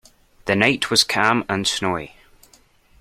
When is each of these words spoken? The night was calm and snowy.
The 0.45 0.55
night 0.55 0.89
was 0.89 1.03
calm 1.03 1.45
and 1.47 1.67
snowy. 1.67 2.15